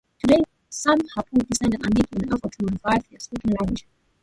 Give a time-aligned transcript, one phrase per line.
[0.17, 3.85] Today some Wappo descendants are making an effort to revive their spoken language.